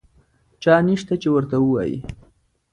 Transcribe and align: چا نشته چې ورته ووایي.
چا 0.63 0.75
نشته 0.87 1.13
چې 1.21 1.27
ورته 1.31 1.55
ووایي. 1.61 1.99